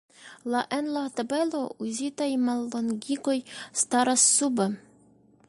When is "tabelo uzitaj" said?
1.19-2.31